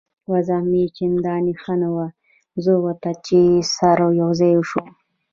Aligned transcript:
وضع 0.31 0.59
مې 0.69 0.83
چندانې 0.97 1.53
ښه 1.61 1.73
نه 1.81 1.89
وه، 1.95 2.07
زه 2.63 2.71
او 2.79 2.85
ته 3.01 3.11
چې 3.25 3.39
سره 3.75 4.05
یو 4.21 4.29
ځای 4.39 4.53
شوو. 4.69 4.83